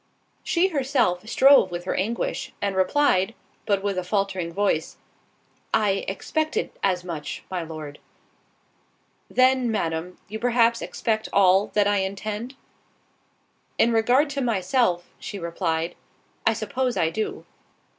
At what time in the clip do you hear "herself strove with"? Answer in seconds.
0.69-1.83